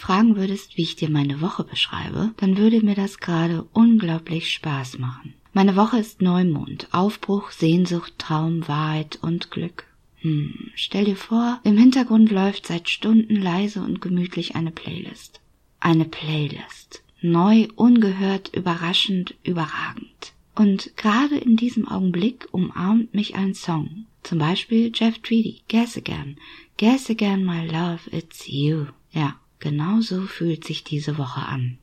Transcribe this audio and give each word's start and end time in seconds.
fragen 0.00 0.36
würdest, 0.36 0.76
wie 0.76 0.82
ich 0.82 0.96
dir 0.96 1.10
meine 1.10 1.40
Woche 1.40 1.64
beschreibe, 1.64 2.32
dann 2.36 2.56
würde 2.56 2.82
mir 2.82 2.94
das 2.94 3.18
gerade 3.18 3.64
unglaublich 3.72 4.52
Spaß 4.52 4.98
machen. 4.98 5.34
Meine 5.54 5.76
Woche 5.76 5.98
ist 5.98 6.22
Neumond, 6.22 6.88
Aufbruch, 6.92 7.50
Sehnsucht, 7.50 8.14
Traum, 8.18 8.66
Wahrheit 8.68 9.18
und 9.20 9.50
Glück. 9.50 9.84
Hm, 10.22 10.70
stell 10.74 11.04
dir 11.04 11.16
vor, 11.16 11.60
im 11.64 11.76
Hintergrund 11.76 12.30
läuft 12.30 12.66
seit 12.66 12.88
Stunden 12.88 13.36
leise 13.36 13.82
und 13.82 14.00
gemütlich 14.00 14.56
eine 14.56 14.70
Playlist. 14.70 15.40
Eine 15.80 16.04
Playlist. 16.04 17.02
Neu, 17.20 17.68
ungehört, 17.76 18.54
überraschend, 18.54 19.34
überragend. 19.42 20.32
Und 20.54 20.96
gerade 20.96 21.36
in 21.36 21.56
diesem 21.56 21.88
Augenblick 21.88 22.48
umarmt 22.52 23.14
mich 23.14 23.34
ein 23.34 23.54
Song. 23.54 24.06
Zum 24.22 24.38
Beispiel 24.38 24.92
Jeff 24.94 25.18
Tweedy, 25.18 25.62
Guess 25.68 25.96
Again. 25.96 26.36
Guess 26.78 27.10
Again, 27.10 27.44
my 27.44 27.66
love, 27.66 28.00
it's 28.10 28.46
you. 28.46 28.86
Ja, 29.12 29.34
genau 29.62 30.00
so 30.00 30.22
fühlt 30.22 30.64
sich 30.64 30.84
diese 30.84 31.16
Woche 31.16 31.40
an 31.40 31.78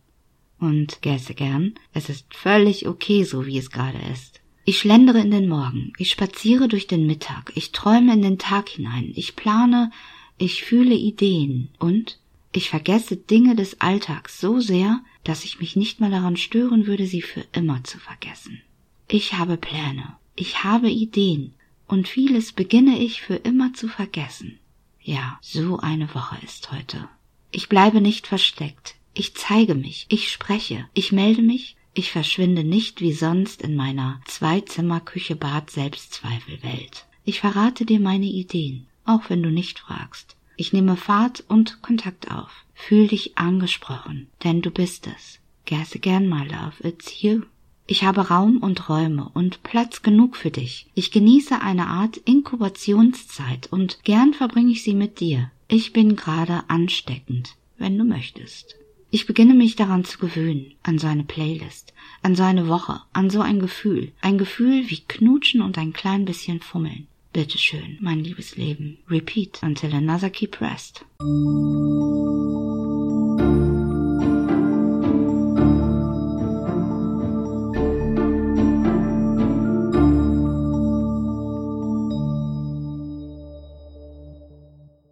und 0.59 1.01
gäße 1.01 1.33
gern. 1.33 1.73
Es 1.93 2.09
ist 2.09 2.33
völlig 2.35 2.87
okay, 2.87 3.23
so 3.23 3.45
wie 3.45 3.57
es 3.57 3.71
gerade 3.71 3.99
ist. 4.11 4.41
Ich 4.65 4.77
schlendere 4.77 5.19
in 5.19 5.31
den 5.31 5.47
Morgen, 5.47 5.93
ich 5.97 6.11
spaziere 6.11 6.67
durch 6.67 6.85
den 6.85 7.07
Mittag, 7.07 7.51
ich 7.55 7.71
träume 7.71 8.13
in 8.13 8.21
den 8.21 8.37
Tag 8.37 8.69
hinein, 8.69 9.11
ich 9.15 9.35
plane, 9.35 9.91
ich 10.37 10.63
fühle 10.63 10.93
Ideen 10.93 11.69
und 11.79 12.19
ich 12.51 12.69
vergesse 12.69 13.15
Dinge 13.15 13.55
des 13.55 13.81
Alltags 13.81 14.39
so 14.39 14.59
sehr, 14.59 15.01
dass 15.23 15.43
ich 15.45 15.59
mich 15.59 15.75
nicht 15.75 15.99
mal 15.99 16.11
daran 16.11 16.37
stören 16.37 16.85
würde, 16.85 17.07
sie 17.07 17.21
für 17.21 17.45
immer 17.51 17.83
zu 17.83 17.97
vergessen. 17.97 18.61
Ich 19.07 19.33
habe 19.33 19.57
Pläne, 19.57 20.17
ich 20.35 20.63
habe 20.63 20.89
Ideen, 20.89 21.53
und 21.87 22.07
vieles 22.07 22.51
beginne 22.51 22.99
ich 22.99 23.21
für 23.21 23.35
immer 23.35 23.73
zu 23.73 23.87
vergessen. 23.87 24.59
Ja, 25.01 25.39
so 25.41 25.79
eine 25.79 26.13
Woche 26.13 26.37
ist 26.45 26.71
heute. 26.71 27.09
Ich 27.51 27.69
bleibe 27.69 28.01
nicht 28.01 28.27
versteckt, 28.27 28.95
ich 29.13 29.35
zeige 29.35 29.75
mich, 29.75 30.05
ich 30.09 30.31
spreche, 30.31 30.87
ich 30.93 31.11
melde 31.11 31.41
mich, 31.41 31.75
ich 31.93 32.11
verschwinde 32.11 32.63
nicht 32.63 33.01
wie 33.01 33.11
sonst 33.13 33.61
in 33.61 33.75
meiner 33.75 34.21
Zweizimmer-Küche-Bad-Selbstzweifelwelt. 34.25 37.05
Ich 37.25 37.39
verrate 37.39 37.85
dir 37.85 37.99
meine 37.99 38.27
Ideen, 38.27 38.85
auch 39.05 39.29
wenn 39.29 39.43
du 39.43 39.49
nicht 39.49 39.79
fragst. 39.79 40.37
Ich 40.57 40.73
nehme 40.73 40.95
Fahrt 40.95 41.43
und 41.47 41.81
Kontakt 41.81 42.31
auf. 42.31 42.51
Fühl 42.73 43.07
dich 43.07 43.37
angesprochen, 43.37 44.27
denn 44.43 44.61
du 44.61 44.71
bist 44.71 45.07
es. 45.07 45.39
Guess 45.65 45.95
again, 45.95 46.29
my 46.29 46.47
love, 46.47 46.87
it's 46.87 47.21
you. 47.21 47.41
Ich 47.87 48.03
habe 48.03 48.29
Raum 48.29 48.57
und 48.57 48.87
Räume 48.87 49.31
und 49.33 49.63
Platz 49.63 50.03
genug 50.03 50.37
für 50.37 50.51
dich. 50.51 50.85
Ich 50.93 51.11
genieße 51.11 51.59
eine 51.61 51.87
Art 51.87 52.17
Inkubationszeit 52.17 53.67
und 53.71 54.03
gern 54.03 54.35
verbringe 54.35 54.71
ich 54.71 54.83
sie 54.83 54.93
mit 54.93 55.19
dir. 55.19 55.49
Ich 55.71 55.93
bin 55.93 56.15
gerade 56.15 56.63
ansteckend, 56.67 57.55
wenn 57.77 57.95
du 57.95 58.03
möchtest. 58.03 58.75
Ich 59.11 59.27
beginne 59.27 59.53
mich 59.53 59.75
daran 59.75 60.03
zu 60.03 60.17
gewöhnen, 60.17 60.73
an 60.81 60.97
so 60.97 61.05
eine 61.05 61.23
Playlist, 61.23 61.93
an 62.23 62.35
so 62.35 62.41
eine 62.41 62.67
Woche, 62.67 63.01
an 63.13 63.29
so 63.29 63.41
ein 63.41 63.59
Gefühl. 63.59 64.11
Ein 64.19 64.39
Gefühl 64.39 64.89
wie 64.89 65.01
Knutschen 65.07 65.61
und 65.61 65.77
ein 65.77 65.93
klein 65.93 66.25
bisschen 66.25 66.59
Fummeln. 66.59 67.05
Bitteschön, 67.33 67.99
mein 68.01 68.23
liebes 68.23 68.55
Leben. 68.55 68.97
Repeat 69.11 69.61
until 69.61 69.93
another 69.93 70.31
key 70.31 70.47
pressed. 70.47 71.05